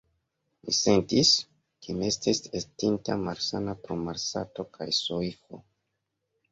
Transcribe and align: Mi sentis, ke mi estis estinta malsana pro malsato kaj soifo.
Mi 0.61 0.73
sentis, 0.77 1.33
ke 1.83 1.95
mi 1.99 2.09
estis 2.13 2.41
estinta 2.61 3.19
malsana 3.29 3.79
pro 3.85 4.01
malsato 4.09 4.69
kaj 4.79 4.91
soifo. 5.05 5.67